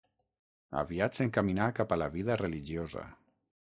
Aviat 0.83 1.19
s'encaminà 1.19 1.69
cap 1.83 1.97
a 1.99 2.03
la 2.05 2.11
vida 2.19 2.43
religiosa. 2.45 3.09